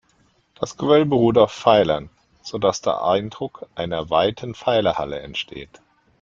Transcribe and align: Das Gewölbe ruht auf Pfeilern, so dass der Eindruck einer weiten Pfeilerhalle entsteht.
Das 0.55 0.77
Gewölbe 0.77 1.13
ruht 1.13 1.37
auf 1.37 1.53
Pfeilern, 1.53 2.09
so 2.41 2.57
dass 2.57 2.81
der 2.81 3.03
Eindruck 3.03 3.67
einer 3.75 4.09
weiten 4.09 4.55
Pfeilerhalle 4.55 5.19
entsteht. 5.19 5.79